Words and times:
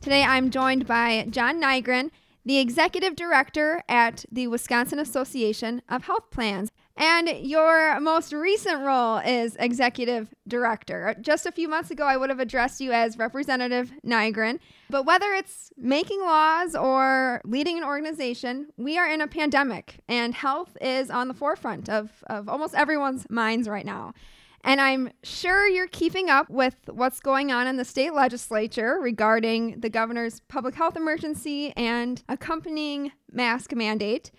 Today 0.00 0.22
I'm 0.22 0.48
joined 0.48 0.86
by 0.86 1.26
John 1.28 1.60
Nygren, 1.60 2.10
the 2.46 2.56
executive 2.56 3.16
director 3.16 3.82
at 3.86 4.24
the 4.32 4.46
Wisconsin 4.46 4.98
Association 4.98 5.82
of 5.90 6.04
Health 6.04 6.30
Plans. 6.30 6.70
And 6.96 7.28
your 7.28 8.00
most 8.00 8.32
recent 8.32 8.80
role 8.80 9.18
is 9.18 9.56
executive 9.56 10.34
director. 10.48 11.14
Just 11.20 11.44
a 11.44 11.52
few 11.52 11.68
months 11.68 11.90
ago, 11.90 12.04
I 12.04 12.16
would 12.16 12.30
have 12.30 12.40
addressed 12.40 12.80
you 12.80 12.92
as 12.92 13.18
Representative 13.18 13.92
Nygren. 14.02 14.58
But 14.88 15.04
whether 15.04 15.34
it's 15.34 15.70
making 15.76 16.22
laws 16.22 16.74
or 16.74 17.42
leading 17.44 17.76
an 17.76 17.84
organization, 17.84 18.68
we 18.78 18.96
are 18.96 19.06
in 19.06 19.20
a 19.20 19.26
pandemic, 19.26 19.98
and 20.08 20.34
health 20.34 20.78
is 20.80 21.10
on 21.10 21.28
the 21.28 21.34
forefront 21.34 21.90
of, 21.90 22.24
of 22.26 22.48
almost 22.48 22.74
everyone's 22.74 23.28
minds 23.28 23.68
right 23.68 23.84
now. 23.84 24.14
And 24.62 24.80
I'm 24.80 25.10
sure 25.22 25.66
you're 25.66 25.88
keeping 25.88 26.28
up 26.28 26.50
with 26.50 26.76
what's 26.86 27.20
going 27.20 27.50
on 27.50 27.66
in 27.66 27.76
the 27.76 27.84
state 27.84 28.12
legislature 28.12 28.98
regarding 29.00 29.80
the 29.80 29.88
governor's 29.88 30.40
public 30.48 30.74
health 30.74 30.96
emergency 30.96 31.72
and 31.76 32.22
accompanying 32.28 33.12
mask 33.32 33.74
mandate. 33.74 34.30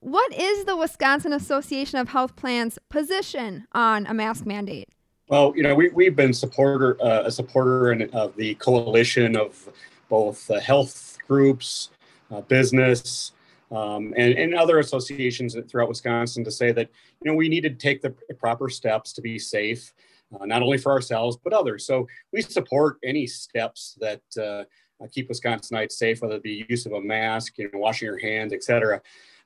What 0.00 0.34
is 0.34 0.66
the 0.66 0.76
Wisconsin 0.76 1.32
Association 1.32 1.98
of 1.98 2.08
Health 2.08 2.36
Plans 2.36 2.78
position 2.90 3.66
on 3.72 4.06
a 4.06 4.12
mask 4.12 4.44
mandate? 4.44 4.90
Well, 5.28 5.54
you 5.56 5.62
know, 5.62 5.74
we, 5.74 5.88
we've 5.88 6.14
been 6.14 6.34
supporter 6.34 7.02
uh, 7.02 7.22
a 7.24 7.30
supporter 7.30 8.06
of 8.12 8.36
the 8.36 8.54
coalition 8.56 9.34
of 9.34 9.70
both 10.10 10.50
uh, 10.50 10.60
health 10.60 11.16
groups, 11.26 11.88
uh, 12.30 12.42
business, 12.42 13.32
um, 13.70 14.14
and, 14.16 14.34
and 14.34 14.54
other 14.54 14.78
associations 14.78 15.56
throughout 15.68 15.88
Wisconsin 15.88 16.44
to 16.44 16.50
say 16.50 16.72
that 16.72 16.88
you 17.22 17.30
know 17.30 17.36
we 17.36 17.48
need 17.48 17.62
to 17.62 17.70
take 17.70 18.02
the 18.02 18.10
proper 18.38 18.68
steps 18.68 19.12
to 19.14 19.22
be 19.22 19.38
safe, 19.38 19.92
uh, 20.38 20.46
not 20.46 20.62
only 20.62 20.78
for 20.78 20.92
ourselves 20.92 21.36
but 21.42 21.52
others. 21.52 21.86
So 21.86 22.06
we 22.32 22.42
support 22.42 22.98
any 23.02 23.26
steps 23.26 23.96
that 24.00 24.22
uh, 24.40 24.64
keep 25.10 25.28
Wisconsinites 25.28 25.92
safe, 25.92 26.22
whether 26.22 26.36
it 26.36 26.42
be 26.42 26.66
use 26.68 26.86
of 26.86 26.92
a 26.92 27.00
mask, 27.00 27.58
you 27.58 27.70
know, 27.72 27.78
washing 27.78 28.06
your 28.06 28.18
hands, 28.18 28.52
etc. 28.52 29.00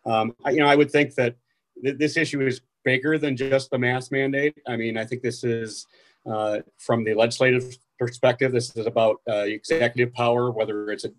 Um, 0.05 0.35
you 0.47 0.59
know, 0.59 0.67
I 0.67 0.77
would 0.77 0.91
think 0.91 1.15
that 1.15 1.37
th- 1.83 1.99
this 1.99 2.17
issue 2.17 2.47
is 2.47 2.61
bigger 2.85 3.19
than 3.19 3.37
just 3.37 3.71
the 3.71 3.79
mask 3.79 4.13
mandate. 4.13 4.55
I 4.67 4.77
mean, 4.77 4.97
I 4.97 5.05
think 5.05 5.23
this 5.23 5.45
is 5.45 5.87
uh, 6.27 6.61
from 6.77 7.05
the 7.05 7.15
legislative 7.15 7.77
perspective, 7.99 8.53
this 8.53 8.75
is 8.77 8.87
about 8.87 9.21
uh, 9.29 9.45
executive 9.47 10.13
power, 10.15 10.51
whether 10.51 10.91
it's 10.91 11.05
a, 11.05 11.11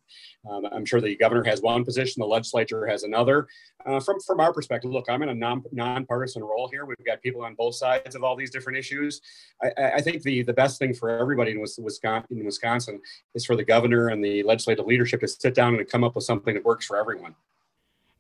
um, 0.50 0.66
I'm 0.72 0.86
sure 0.86 1.02
the 1.02 1.16
governor 1.16 1.44
has 1.44 1.62
one 1.62 1.84
position, 1.84 2.22
the 2.22 2.26
legislature 2.26 2.86
has 2.88 3.04
another. 3.04 3.48
Uh, 3.86 4.00
from 4.00 4.20
from 4.22 4.40
our 4.40 4.54
perspective, 4.54 4.92
look, 4.92 5.06
I'm 5.10 5.22
in 5.22 5.30
a 5.30 5.34
non 5.34 5.64
nonpartisan 5.72 6.44
role 6.44 6.68
here. 6.70 6.86
We've 6.86 6.98
got 7.06 7.22
people 7.22 7.44
on 7.44 7.56
both 7.56 7.76
sides 7.76 8.16
of 8.16 8.24
all 8.24 8.36
these 8.36 8.52
different 8.52 8.78
issues. 8.78 9.22
I, 9.64 9.94
I 9.96 10.02
think 10.02 10.24
the 10.24 10.44
the 10.44 10.54
best 10.54 10.80
thing 10.80 10.94
for 10.94 11.10
everybody 11.10 11.52
in 11.52 11.60
Wisconsin, 11.60 12.38
in 12.38 12.46
Wisconsin 12.46 13.02
is 13.36 13.46
for 13.46 13.56
the 13.56 13.64
governor 13.64 14.10
and 14.10 14.24
the 14.24 14.44
legislative 14.44 14.86
leadership 14.86 15.22
to 15.22 15.28
sit 15.28 15.54
down 15.54 15.76
and 15.76 15.88
come 15.88 16.04
up 16.04 16.16
with 16.16 16.26
something 16.26 16.54
that 16.56 16.66
works 16.66 16.86
for 16.86 16.98
everyone. 16.98 17.36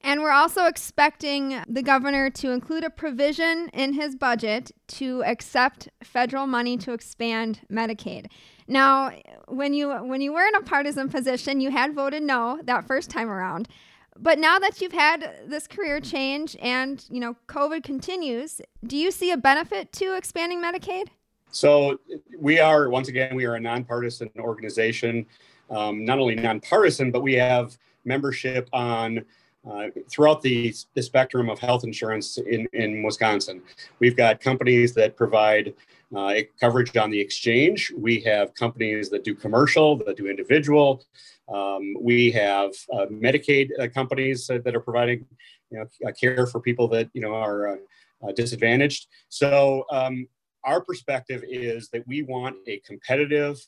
And 0.02 0.22
we're 0.22 0.31
also 0.31 0.66
expecting 0.66 1.61
the 1.67 1.83
governor 1.83 2.30
to 2.31 2.52
include 2.52 2.83
a 2.83 2.89
provision 2.89 3.69
in 3.73 3.94
his 3.94 4.16
budget 4.16 4.72
to 4.88 5.23
accept 5.25 5.90
federal 6.03 6.47
money 6.47 6.78
to 6.78 6.94
expand 6.94 7.62
Medicaid. 7.69 8.28
Now, 8.68 9.12
when 9.47 9.73
you 9.73 9.90
when 9.90 10.22
you 10.22 10.31
were 10.31 10.46
in 10.46 10.56
a 10.56 10.62
partisan 10.62 11.09
position, 11.09 11.59
you 11.59 11.72
had 11.72 11.94
voted 11.94 12.23
no 12.23 12.59
that 12.63 12.88
first 12.88 13.09
time 13.09 13.29
around. 13.29 13.68
But 14.18 14.38
now 14.38 14.59
that 14.59 14.81
you've 14.81 14.91
had 14.91 15.47
this 15.47 15.66
career 15.66 16.00
change 16.00 16.56
and, 16.62 17.03
you 17.09 17.19
know, 17.19 17.35
COVID 17.47 17.84
continues, 17.84 18.59
do 18.85 18.97
you 18.97 19.12
see 19.12 19.31
a 19.31 19.38
benefit 19.38 19.94
to 19.94 20.16
expanding 20.16 20.62
Medicaid? 20.62 21.07
So 21.52 22.00
we 22.38 22.59
are 22.59 22.90
once 22.90 23.07
again 23.07 23.35
we 23.35 23.46
are 23.46 23.56
a 23.56 23.59
nonpartisan 23.59 24.29
organization. 24.38 25.25
Um, 25.69 26.06
not 26.06 26.19
only 26.19 26.35
nonpartisan, 26.35 27.12
but 27.12 27.22
we 27.22 27.34
have 27.34 27.78
membership 28.06 28.69
on 28.73 29.25
uh, 29.70 29.88
throughout 30.09 30.42
the, 30.42 30.74
the 30.94 31.02
spectrum 31.02 31.50
of 31.50 31.59
health 31.59 31.84
insurance 31.84 32.38
in, 32.38 32.68
in 32.74 33.03
Wisconsin. 33.03 33.62
We've 34.00 34.16
got 34.16 34.40
companies 34.40 34.94
that 34.94 35.16
provide 35.16 35.74
uh, 36.16 36.36
coverage 36.59 36.96
on 36.97 37.09
the 37.09 37.20
exchange. 37.20 37.92
We 37.96 38.20
have 38.22 38.53
companies 38.56 39.09
that 39.09 39.24
do 39.24 39.36
commercial, 39.36 39.97
that 39.97 40.18
do 40.18 40.28
individual. 40.28 41.03
Um, 41.53 41.96
we 42.00 42.31
have 42.31 42.72
uh, 42.94 43.06
Medicaid 43.08 43.70
uh, 43.80 43.88
companies 43.90 44.47
that 44.47 44.75
are 44.75 44.80
providing 44.80 45.25
you 45.72 45.80
know, 45.80 46.12
care 46.14 46.47
for 46.47 46.59
people 46.59 46.88
that 46.90 47.09
you 47.14 47.22
know 47.22 47.34
are 47.34 47.80
uh, 48.24 48.31
disadvantaged. 48.36 49.08
So 49.30 49.86
um, 49.91 50.28
our 50.64 50.81
perspective 50.81 51.44
is 51.47 51.90
that 51.90 52.08
we 52.08 52.24
want 52.24 52.58
a 52.68 52.80
competitive 52.80 53.59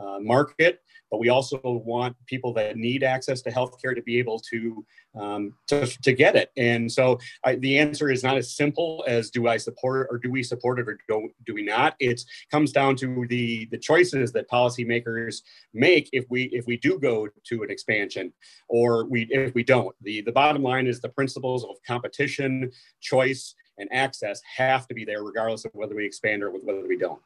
uh, 0.00 0.18
market, 0.20 0.80
but 1.10 1.20
we 1.20 1.28
also 1.28 1.60
want 1.62 2.16
people 2.26 2.52
that 2.54 2.76
need 2.76 3.02
access 3.02 3.42
to 3.42 3.50
healthcare 3.50 3.94
to 3.94 4.02
be 4.02 4.18
able 4.18 4.38
to 4.38 4.84
um, 5.14 5.52
to, 5.66 5.86
to 5.86 6.12
get 6.12 6.36
it. 6.36 6.50
And 6.56 6.90
so 6.90 7.18
I, 7.44 7.56
the 7.56 7.78
answer 7.78 8.10
is 8.10 8.22
not 8.22 8.38
as 8.38 8.56
simple 8.56 9.04
as 9.06 9.30
do 9.30 9.46
I 9.46 9.58
support 9.58 10.08
or 10.10 10.16
do 10.16 10.30
we 10.30 10.42
support 10.42 10.78
it 10.78 10.88
or 10.88 10.98
do, 11.06 11.28
do 11.44 11.52
we 11.52 11.62
not? 11.62 11.94
It 12.00 12.22
comes 12.50 12.72
down 12.72 12.96
to 12.96 13.26
the 13.28 13.66
the 13.66 13.78
choices 13.78 14.32
that 14.32 14.48
policymakers 14.48 15.42
make 15.74 16.08
if 16.12 16.24
we 16.30 16.44
if 16.44 16.66
we 16.66 16.78
do 16.78 16.98
go 16.98 17.28
to 17.44 17.62
an 17.62 17.70
expansion 17.70 18.32
or 18.68 19.04
we 19.04 19.26
if 19.30 19.54
we 19.54 19.64
don't. 19.64 19.94
The 20.00 20.22
the 20.22 20.32
bottom 20.32 20.62
line 20.62 20.86
is 20.86 21.00
the 21.00 21.10
principles 21.10 21.64
of 21.64 21.76
competition, 21.86 22.72
choice, 23.00 23.54
and 23.78 23.88
access 23.92 24.40
have 24.56 24.86
to 24.88 24.94
be 24.94 25.04
there 25.04 25.22
regardless 25.22 25.64
of 25.64 25.72
whether 25.74 25.94
we 25.94 26.06
expand 26.06 26.42
or 26.42 26.50
whether 26.50 26.86
we 26.86 26.96
don't. 26.96 27.20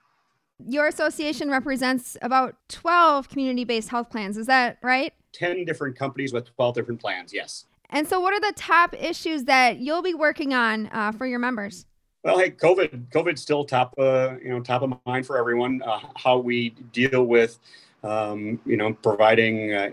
Your 0.64 0.86
association 0.86 1.50
represents 1.50 2.16
about 2.22 2.56
12 2.68 3.28
community 3.28 3.64
based 3.64 3.88
health 3.88 4.10
plans. 4.10 4.36
Is 4.36 4.46
that 4.46 4.78
right? 4.82 5.12
10 5.32 5.64
different 5.64 5.96
companies 5.96 6.32
with 6.32 6.54
12 6.56 6.74
different 6.74 7.00
plans, 7.00 7.32
yes. 7.32 7.66
And 7.90 8.08
so, 8.08 8.18
what 8.20 8.32
are 8.32 8.40
the 8.40 8.54
top 8.56 8.94
issues 8.98 9.44
that 9.44 9.78
you'll 9.78 10.02
be 10.02 10.14
working 10.14 10.54
on 10.54 10.88
uh, 10.92 11.12
for 11.12 11.26
your 11.26 11.38
members? 11.38 11.86
Well, 12.24 12.38
hey, 12.38 12.50
COVID, 12.50 13.10
COVID's 13.10 13.42
still 13.42 13.64
top, 13.64 13.94
uh, 13.98 14.36
you 14.42 14.48
know, 14.48 14.60
top 14.60 14.82
of 14.82 14.92
mind 15.06 15.26
for 15.26 15.38
everyone. 15.38 15.82
Uh, 15.82 16.00
how 16.16 16.38
we 16.38 16.70
deal 16.92 17.24
with, 17.24 17.60
um, 18.02 18.58
you 18.66 18.76
know, 18.76 18.94
providing 18.94 19.72
uh, 19.72 19.90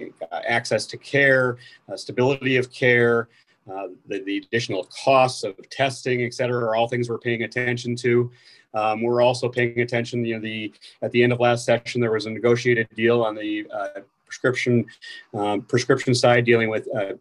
access 0.47 0.87
to 0.87 0.97
care, 0.97 1.57
uh, 1.91 1.95
stability 1.95 2.57
of 2.57 2.71
care, 2.71 3.29
uh, 3.71 3.89
the, 4.07 4.23
the 4.23 4.37
additional 4.37 4.85
costs 4.85 5.43
of 5.43 5.55
testing, 5.69 6.23
et 6.23 6.33
cetera, 6.33 6.65
are 6.65 6.75
all 6.75 6.87
things 6.87 7.09
we're 7.09 7.19
paying 7.19 7.43
attention 7.43 7.95
to. 7.97 8.31
Um, 8.73 9.01
we're 9.01 9.21
also 9.21 9.49
paying 9.49 9.79
attention. 9.79 10.25
You 10.25 10.35
know, 10.35 10.41
the 10.41 10.73
at 11.01 11.11
the 11.11 11.23
end 11.23 11.33
of 11.33 11.39
last 11.39 11.65
session, 11.65 12.01
there 12.01 12.11
was 12.11 12.25
a 12.25 12.31
negotiated 12.31 12.87
deal 12.95 13.21
on 13.21 13.35
the 13.35 13.67
uh, 13.71 14.01
prescription 14.25 14.85
um, 15.35 15.61
prescription 15.61 16.15
side 16.15 16.43
dealing 16.43 16.69
with 16.69 16.87
uh, 16.95 17.13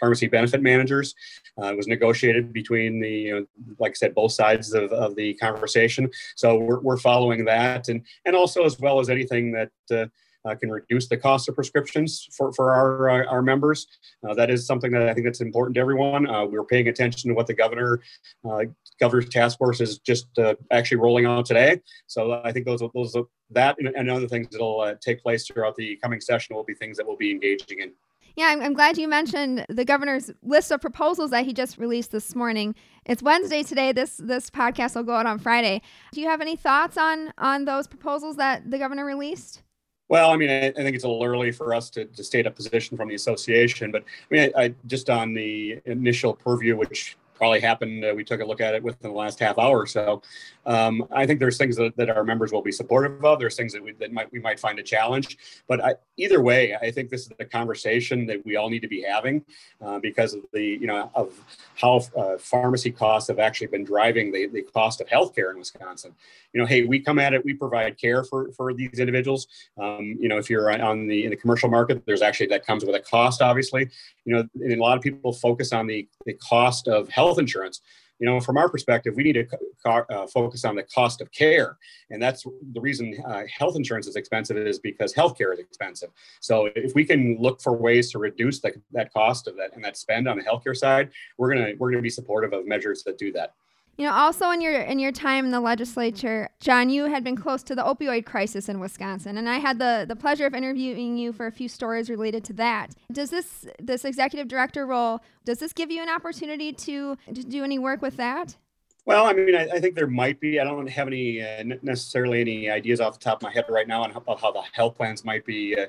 pharmacy 0.00 0.26
benefit 0.26 0.60
managers. 0.60 1.14
Uh, 1.60 1.66
it 1.66 1.76
was 1.76 1.86
negotiated 1.86 2.52
between 2.52 3.00
the, 3.00 3.10
you 3.10 3.34
know, 3.34 3.46
like 3.78 3.92
I 3.92 3.94
said, 3.94 4.14
both 4.14 4.32
sides 4.32 4.74
of, 4.74 4.92
of 4.92 5.14
the 5.14 5.34
conversation. 5.34 6.10
So 6.34 6.58
we're, 6.58 6.80
we're 6.80 6.96
following 6.96 7.44
that, 7.44 7.88
and 7.88 8.04
and 8.24 8.34
also 8.34 8.64
as 8.64 8.78
well 8.78 9.00
as 9.00 9.08
anything 9.08 9.52
that. 9.52 9.70
Uh, 9.90 10.06
uh, 10.44 10.54
can 10.54 10.70
reduce 10.70 11.08
the 11.08 11.16
cost 11.16 11.48
of 11.48 11.54
prescriptions 11.54 12.28
for, 12.36 12.52
for 12.52 12.74
our, 12.74 13.10
uh, 13.10 13.26
our 13.26 13.42
members. 13.42 13.86
Uh, 14.28 14.34
that 14.34 14.50
is 14.50 14.66
something 14.66 14.90
that 14.92 15.08
I 15.08 15.14
think 15.14 15.26
that's 15.26 15.40
important 15.40 15.74
to 15.74 15.80
everyone. 15.80 16.28
Uh, 16.28 16.44
we're 16.44 16.64
paying 16.64 16.88
attention 16.88 17.28
to 17.28 17.34
what 17.34 17.46
the 17.46 17.54
governor, 17.54 18.00
uh, 18.48 18.64
governor's 19.00 19.28
task 19.28 19.58
force 19.58 19.80
is 19.80 19.98
just 19.98 20.26
uh, 20.38 20.54
actually 20.72 20.98
rolling 20.98 21.26
out 21.26 21.46
today. 21.46 21.80
So 22.06 22.40
I 22.44 22.52
think 22.52 22.66
those, 22.66 22.82
those 22.94 23.16
that 23.50 23.76
and, 23.78 23.88
and 23.88 24.10
other 24.10 24.28
things 24.28 24.48
that'll 24.50 24.94
take 25.00 25.22
place 25.22 25.46
throughout 25.46 25.76
the 25.76 25.96
coming 25.96 26.20
session 26.20 26.54
will 26.54 26.64
be 26.64 26.74
things 26.74 26.96
that 26.96 27.06
we'll 27.06 27.16
be 27.16 27.30
engaging 27.30 27.80
in. 27.80 27.92
Yeah, 28.38 28.50
I'm, 28.50 28.62
I'm, 28.62 28.72
glad 28.72 28.96
you 28.98 29.08
mentioned 29.08 29.66
the 29.68 29.84
governor's 29.84 30.30
list 30.44 30.70
of 30.70 30.80
proposals 30.80 31.30
that 31.30 31.44
he 31.44 31.52
just 31.52 31.76
released 31.76 32.12
this 32.12 32.36
morning. 32.36 32.76
It's 33.04 33.20
Wednesday 33.20 33.64
today. 33.64 33.90
This 33.90 34.16
this 34.16 34.48
podcast 34.48 34.94
will 34.94 35.02
go 35.02 35.14
out 35.14 35.26
on 35.26 35.40
Friday. 35.40 35.82
Do 36.12 36.20
you 36.20 36.28
have 36.28 36.40
any 36.40 36.54
thoughts 36.54 36.96
on 36.96 37.32
on 37.36 37.64
those 37.64 37.88
proposals 37.88 38.36
that 38.36 38.70
the 38.70 38.78
governor 38.78 39.04
released? 39.04 39.62
Well, 40.08 40.30
I 40.30 40.36
mean, 40.36 40.48
I, 40.48 40.68
I, 40.68 40.72
think 40.72 40.94
it's 40.94 41.04
a 41.04 41.08
little 41.08 41.24
early 41.24 41.52
for 41.52 41.74
us 41.74 41.90
to, 41.90 42.06
to 42.06 42.24
state 42.24 42.46
a 42.46 42.50
position 42.50 42.96
from 42.96 43.08
the 43.08 43.14
association, 43.14 43.90
but 43.92 44.02
I 44.02 44.34
mean, 44.34 44.52
I, 44.56 44.64
I, 44.64 44.74
just 44.86 45.10
on 45.10 45.34
the 45.34 45.80
initial 45.84 46.32
purview, 46.32 46.76
which 46.76 47.16
probably 47.38 47.60
happened. 47.60 48.04
Uh, 48.04 48.12
we 48.14 48.24
took 48.24 48.40
a 48.40 48.44
look 48.44 48.60
at 48.60 48.74
it 48.74 48.82
within 48.82 49.10
the 49.10 49.16
last 49.16 49.38
half 49.38 49.58
hour 49.58 49.78
or 49.78 49.86
so. 49.86 50.20
Um, 50.66 51.06
I 51.12 51.24
think 51.24 51.40
there's 51.40 51.56
things 51.56 51.76
that, 51.76 51.96
that 51.96 52.10
our 52.10 52.24
members 52.24 52.52
will 52.52 52.60
be 52.60 52.72
supportive 52.72 53.24
of. 53.24 53.38
There's 53.38 53.56
things 53.56 53.72
that 53.72 53.82
we 53.82 53.92
that 53.92 54.12
might 54.12 54.30
we 54.30 54.40
might 54.40 54.60
find 54.60 54.78
a 54.78 54.82
challenge. 54.82 55.38
But 55.66 55.82
I, 55.82 55.94
either 56.18 56.42
way, 56.42 56.74
I 56.74 56.90
think 56.90 57.08
this 57.08 57.22
is 57.22 57.32
a 57.38 57.44
conversation 57.44 58.26
that 58.26 58.44
we 58.44 58.56
all 58.56 58.68
need 58.68 58.82
to 58.82 58.88
be 58.88 59.02
having 59.02 59.44
uh, 59.80 59.98
because 60.00 60.34
of 60.34 60.42
the 60.52 60.62
you 60.62 60.86
know 60.86 61.10
of 61.14 61.32
how 61.76 62.02
uh, 62.16 62.36
pharmacy 62.38 62.90
costs 62.90 63.28
have 63.28 63.38
actually 63.38 63.68
been 63.68 63.84
driving 63.84 64.32
the, 64.32 64.46
the 64.48 64.62
cost 64.62 65.00
of 65.00 65.06
healthcare 65.06 65.50
in 65.52 65.58
Wisconsin. 65.58 66.14
You 66.52 66.60
know, 66.60 66.66
hey, 66.66 66.84
we 66.84 66.98
come 66.98 67.18
at 67.18 67.34
it. 67.34 67.44
We 67.44 67.54
provide 67.54 67.96
care 67.96 68.24
for 68.24 68.50
for 68.52 68.74
these 68.74 68.98
individuals. 68.98 69.46
Um, 69.80 70.16
you 70.20 70.28
know, 70.28 70.38
if 70.38 70.50
you're 70.50 70.70
on 70.70 71.06
the 71.06 71.24
in 71.24 71.30
the 71.30 71.36
commercial 71.36 71.70
market, 71.70 72.04
there's 72.04 72.22
actually 72.22 72.48
that 72.48 72.66
comes 72.66 72.84
with 72.84 72.94
a 72.94 73.00
cost, 73.00 73.40
obviously. 73.42 73.88
You 74.24 74.34
know, 74.34 74.48
a 74.66 74.76
lot 74.76 74.96
of 74.96 75.02
people 75.02 75.32
focus 75.32 75.72
on 75.72 75.86
the 75.86 76.08
the 76.26 76.34
cost 76.34 76.88
of 76.88 77.08
health 77.08 77.27
insurance 77.36 77.82
you 78.18 78.26
know, 78.26 78.40
from 78.40 78.56
our 78.56 78.68
perspective, 78.68 79.14
we 79.16 79.22
need 79.22 79.34
to 79.34 79.46
uh, 79.84 80.26
focus 80.26 80.64
on 80.64 80.74
the 80.74 80.82
cost 80.82 81.20
of 81.20 81.30
care. 81.30 81.78
And 82.10 82.20
that's 82.20 82.44
the 82.72 82.80
reason 82.80 83.16
uh, 83.26 83.42
health 83.56 83.76
insurance 83.76 84.06
is 84.06 84.16
expensive 84.16 84.56
is 84.56 84.78
because 84.78 85.14
healthcare 85.14 85.52
is 85.52 85.60
expensive. 85.60 86.10
So 86.40 86.68
if 86.74 86.94
we 86.94 87.04
can 87.04 87.36
look 87.40 87.60
for 87.60 87.76
ways 87.76 88.10
to 88.12 88.18
reduce 88.18 88.60
the, 88.60 88.72
that 88.92 89.12
cost 89.12 89.46
of 89.46 89.56
that 89.56 89.74
and 89.74 89.84
that 89.84 89.96
spend 89.96 90.28
on 90.28 90.36
the 90.36 90.44
healthcare 90.44 90.76
side, 90.76 91.10
we're 91.36 91.54
going 91.54 91.64
to, 91.64 91.74
we're 91.78 91.90
going 91.90 91.98
to 91.98 92.02
be 92.02 92.10
supportive 92.10 92.52
of 92.52 92.66
measures 92.66 93.04
that 93.04 93.18
do 93.18 93.32
that. 93.32 93.54
You 93.98 94.06
know, 94.06 94.12
also 94.12 94.52
in 94.52 94.60
your 94.60 94.80
in 94.80 95.00
your 95.00 95.10
time 95.10 95.44
in 95.44 95.50
the 95.50 95.58
legislature, 95.58 96.48
John, 96.60 96.88
you 96.88 97.06
had 97.06 97.24
been 97.24 97.34
close 97.34 97.64
to 97.64 97.74
the 97.74 97.82
opioid 97.82 98.24
crisis 98.24 98.68
in 98.68 98.78
Wisconsin, 98.78 99.36
and 99.36 99.48
I 99.48 99.58
had 99.58 99.80
the 99.80 100.04
the 100.08 100.14
pleasure 100.14 100.46
of 100.46 100.54
interviewing 100.54 101.18
you 101.18 101.32
for 101.32 101.48
a 101.48 101.52
few 101.52 101.68
stories 101.68 102.08
related 102.08 102.44
to 102.44 102.52
that. 102.54 102.94
Does 103.10 103.30
this 103.30 103.66
this 103.80 104.04
executive 104.04 104.46
director 104.46 104.86
role 104.86 105.20
does 105.44 105.58
this 105.58 105.72
give 105.72 105.90
you 105.90 106.00
an 106.00 106.08
opportunity 106.08 106.72
to 106.72 107.16
to 107.34 107.42
do 107.42 107.64
any 107.64 107.80
work 107.80 108.00
with 108.00 108.16
that? 108.18 108.56
Well, 109.04 109.26
I 109.26 109.32
mean, 109.32 109.56
I, 109.56 109.62
I 109.64 109.80
think 109.80 109.96
there 109.96 110.06
might 110.06 110.38
be. 110.38 110.60
I 110.60 110.64
don't 110.64 110.86
have 110.86 111.08
any 111.08 111.42
uh, 111.42 111.64
necessarily 111.82 112.40
any 112.40 112.70
ideas 112.70 113.00
off 113.00 113.18
the 113.18 113.24
top 113.24 113.38
of 113.38 113.42
my 113.42 113.52
head 113.52 113.64
right 113.68 113.88
now 113.88 114.04
on 114.04 114.12
how, 114.12 114.22
how 114.40 114.52
the 114.52 114.62
health 114.72 114.96
plans 114.96 115.24
might 115.24 115.44
be. 115.44 115.76
Uh, 115.76 115.86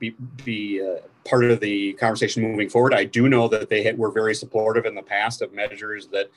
be, 0.00 0.16
be 0.44 0.82
uh, 0.82 0.96
part 1.24 1.44
of 1.44 1.60
the 1.60 1.92
conversation 1.92 2.42
moving 2.42 2.68
forward. 2.68 2.92
I 2.92 3.04
do 3.04 3.28
know 3.28 3.46
that 3.46 3.70
they 3.70 3.84
had, 3.84 3.96
were 3.96 4.10
very 4.10 4.34
supportive 4.34 4.84
in 4.84 4.96
the 4.96 5.02
past 5.02 5.42
of 5.42 5.52
measures 5.52 6.08
that 6.08 6.28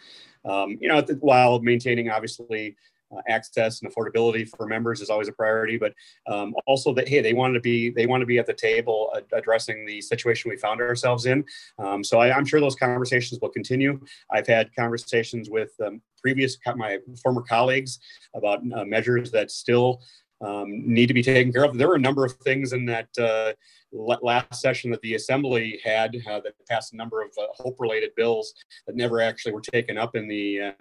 um, 0.45 0.77
you 0.79 0.87
know, 0.87 1.01
while 1.19 1.59
maintaining 1.59 2.09
obviously 2.09 2.75
uh, 3.15 3.21
access 3.27 3.81
and 3.81 3.93
affordability 3.93 4.47
for 4.47 4.65
members 4.65 5.01
is 5.01 5.09
always 5.09 5.27
a 5.27 5.31
priority, 5.31 5.77
but 5.77 5.93
um, 6.27 6.53
also 6.65 6.93
that 6.93 7.07
hey, 7.07 7.21
they 7.21 7.33
want 7.33 7.53
to 7.53 7.59
be 7.59 7.89
they 7.91 8.05
want 8.05 8.21
to 8.21 8.25
be 8.25 8.39
at 8.39 8.45
the 8.45 8.53
table 8.53 9.13
addressing 9.33 9.85
the 9.85 10.01
situation 10.01 10.49
we 10.49 10.57
found 10.57 10.81
ourselves 10.81 11.25
in. 11.25 11.43
Um, 11.79 12.03
so 12.03 12.19
I, 12.19 12.35
am 12.35 12.45
sure 12.45 12.59
those 12.59 12.75
conversations 12.75 13.39
will 13.41 13.49
continue. 13.49 13.99
I've 14.31 14.47
had 14.47 14.73
conversations 14.75 15.49
with 15.49 15.71
um, 15.85 16.01
previous 16.21 16.57
my 16.75 16.99
former 17.21 17.41
colleagues 17.41 17.99
about 18.33 18.59
uh, 18.75 18.85
measures 18.85 19.31
that 19.31 19.51
still 19.51 20.01
um, 20.41 20.83
need 20.85 21.07
to 21.07 21.13
be 21.13 21.23
taken 21.23 21.53
care 21.53 21.63
of. 21.63 21.77
There 21.77 21.87
were 21.87 21.95
a 21.95 21.99
number 21.99 22.25
of 22.25 22.33
things 22.33 22.73
in 22.73 22.85
that 22.87 23.07
uh, 23.17 23.53
last 23.95 24.61
session 24.61 24.91
that 24.91 25.01
the 25.01 25.15
assembly 25.15 25.79
had 25.83 26.15
uh, 26.29 26.39
that 26.41 26.53
passed 26.67 26.93
a 26.93 26.95
number 26.95 27.21
of 27.21 27.29
uh, 27.37 27.47
hope-related 27.53 28.11
bills 28.15 28.53
that 28.87 28.95
never 28.95 29.21
actually 29.21 29.53
were 29.53 29.61
taken 29.61 29.97
up 29.97 30.15
in 30.15 30.27
the 30.27 30.61
uh, 30.61 30.71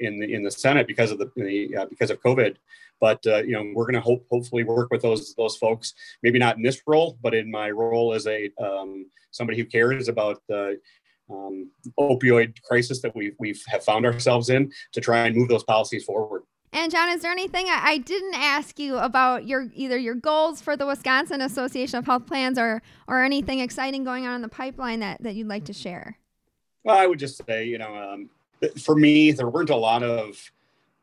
in 0.00 0.18
the 0.18 0.32
in 0.32 0.42
the 0.42 0.50
Senate 0.50 0.86
because 0.86 1.10
of 1.10 1.18
the, 1.18 1.30
the 1.36 1.76
uh, 1.76 1.86
because 1.86 2.10
of 2.10 2.22
COVID. 2.22 2.56
But 3.00 3.24
uh, 3.26 3.42
you 3.42 3.52
know, 3.52 3.72
we're 3.74 3.84
going 3.84 3.94
to 3.94 4.00
hope 4.00 4.26
hopefully 4.30 4.64
work 4.64 4.90
with 4.90 5.02
those 5.02 5.34
those 5.34 5.56
folks. 5.56 5.94
Maybe 6.22 6.38
not 6.38 6.56
in 6.56 6.62
this 6.62 6.82
role, 6.86 7.18
but 7.22 7.34
in 7.34 7.50
my 7.50 7.70
role 7.70 8.12
as 8.12 8.26
a 8.26 8.50
um, 8.60 9.06
somebody 9.30 9.58
who 9.58 9.64
cares 9.64 10.08
about 10.08 10.42
the 10.48 10.80
um, 11.30 11.70
opioid 11.98 12.60
crisis 12.62 13.00
that 13.02 13.14
we 13.14 13.32
we 13.38 13.54
have 13.68 13.84
found 13.84 14.04
ourselves 14.06 14.50
in 14.50 14.72
to 14.92 15.00
try 15.00 15.26
and 15.26 15.36
move 15.36 15.48
those 15.48 15.64
policies 15.64 16.04
forward. 16.04 16.42
And 16.72 16.92
John, 16.92 17.08
is 17.10 17.22
there 17.22 17.32
anything 17.32 17.66
I, 17.68 17.98
didn't 17.98 18.34
ask 18.34 18.78
you 18.78 18.98
about 18.98 19.46
your 19.46 19.68
either 19.74 19.96
your 19.96 20.14
goals 20.14 20.60
for 20.60 20.76
the 20.76 20.86
Wisconsin 20.86 21.40
Association 21.40 21.98
of 21.98 22.04
Health 22.04 22.26
Plans 22.26 22.58
or 22.58 22.82
or 23.06 23.22
anything 23.22 23.60
exciting 23.60 24.04
going 24.04 24.26
on 24.26 24.36
in 24.36 24.42
the 24.42 24.48
pipeline 24.48 25.00
that, 25.00 25.22
that 25.22 25.34
you'd 25.34 25.48
like 25.48 25.64
to 25.66 25.72
share? 25.72 26.18
Well, 26.84 26.96
I 26.96 27.06
would 27.06 27.18
just 27.18 27.44
say, 27.46 27.64
you 27.64 27.78
know, 27.78 27.94
um, 27.94 28.30
for 28.78 28.94
me, 28.94 29.32
there 29.32 29.48
weren't 29.48 29.70
a 29.70 29.76
lot 29.76 30.02
of 30.02 30.50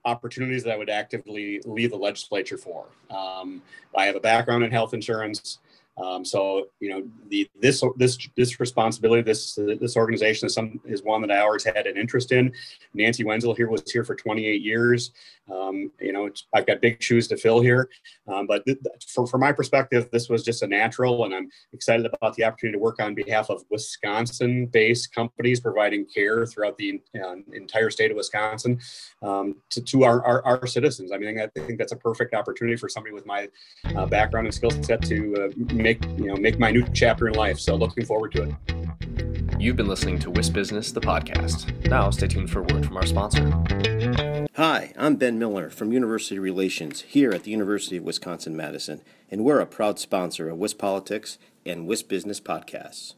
opportunities 0.05 0.63
that 0.63 0.71
I 0.71 0.77
would 0.77 0.89
actively 0.89 1.61
leave 1.65 1.89
the 1.89 1.97
legislature 1.97 2.57
for. 2.57 2.85
Um, 3.09 3.61
I 3.97 4.05
have 4.05 4.15
a 4.15 4.19
background 4.19 4.63
in 4.63 4.71
health 4.71 4.93
insurance. 4.93 5.59
Um, 5.97 6.25
so 6.25 6.67
you 6.79 6.89
know 6.89 7.07
the 7.29 7.49
this 7.61 7.83
this 7.95 8.17
this 8.35 8.59
responsibility 8.59 9.21
this 9.21 9.55
this 9.55 9.95
organization 9.95 10.47
is 10.47 10.53
some 10.53 10.79
is 10.85 11.03
one 11.03 11.21
that 11.21 11.31
I 11.31 11.39
always 11.39 11.63
had 11.63 11.87
an 11.87 11.97
interest 11.97 12.31
in. 12.31 12.51
Nancy 12.93 13.23
Wenzel 13.23 13.53
here 13.53 13.69
was 13.69 13.89
here 13.89 14.03
for 14.03 14.15
28 14.15 14.61
years. 14.61 15.11
Um, 15.49 15.91
you 16.01 16.11
know 16.11 16.29
I've 16.53 16.65
got 16.65 16.81
big 16.81 17.01
shoes 17.01 17.27
to 17.29 17.37
fill 17.37 17.61
here, 17.61 17.89
um, 18.27 18.45
but 18.45 18.65
th- 18.65 18.79
for, 19.07 19.25
from 19.25 19.41
my 19.41 19.51
perspective, 19.51 20.09
this 20.11 20.27
was 20.27 20.43
just 20.43 20.63
a 20.63 20.67
natural, 20.67 21.23
and 21.23 21.33
I'm 21.33 21.49
excited 21.71 22.05
about 22.05 22.35
the 22.35 22.43
opportunity 22.43 22.77
to 22.77 22.83
work 22.83 22.99
on 23.01 23.13
behalf 23.13 23.49
of 23.49 23.63
Wisconsin-based 23.69 25.13
companies 25.13 25.59
providing 25.59 26.05
care 26.05 26.45
throughout 26.45 26.77
the 26.77 27.01
uh, 27.23 27.35
entire 27.53 27.89
state 27.89 28.11
of 28.11 28.17
Wisconsin 28.17 28.79
um, 29.21 29.55
to, 29.69 29.81
to 29.81 30.03
our, 30.03 30.25
our, 30.25 30.45
our 30.45 30.67
citizens. 30.67 31.11
I 31.11 31.17
mean 31.17 31.39
I 31.39 31.47
think 31.59 31.77
that's 31.77 31.93
a 31.93 31.97
perfect 31.97 32.33
opportunity 32.33 32.75
for 32.75 32.89
somebody 32.89 33.13
with 33.13 33.25
my 33.25 33.47
uh, 33.95 34.05
background 34.05 34.47
and 34.47 34.53
skill 34.53 34.71
set 34.83 35.01
to 35.03 35.35
uh, 35.35 35.73
make 35.85 36.03
you 36.17 36.25
know 36.25 36.35
make 36.35 36.57
my 36.57 36.71
new 36.71 36.83
chapter 36.93 37.27
in 37.27 37.35
life. 37.35 37.59
So 37.59 37.75
looking 37.75 38.05
forward 38.05 38.31
to 38.31 38.43
it. 38.43 39.61
You've 39.61 39.75
been 39.75 39.87
listening 39.87 40.17
to 40.19 40.31
WIS 40.31 40.49
Business, 40.49 40.91
the 40.91 40.99
podcast. 40.99 41.87
Now 41.87 42.09
stay 42.09 42.27
tuned 42.27 42.49
for 42.49 42.61
a 42.61 42.73
word 42.73 42.87
from 42.87 42.97
our 42.97 43.05
sponsor. 43.05 43.45
Hi, 44.55 44.93
I'm 44.97 45.15
Ben 45.15 45.37
Miller 45.37 45.69
from 45.69 45.93
University 45.93 46.39
Relations 46.39 47.01
here 47.01 47.31
at 47.31 47.43
the 47.43 47.51
University 47.51 47.97
of 47.97 48.03
Wisconsin 48.03 48.57
Madison, 48.57 49.01
and 49.29 49.45
we're 49.45 49.59
a 49.59 49.67
proud 49.67 49.99
sponsor 49.99 50.49
of 50.49 50.57
WIS 50.57 50.73
Politics 50.73 51.37
and 51.67 51.85
WIS 51.85 52.01
Business 52.01 52.41
podcasts. 52.41 53.13